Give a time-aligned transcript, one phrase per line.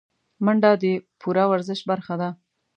[0.45, 0.85] منډه د
[1.19, 2.29] پوره ورزش برخه ده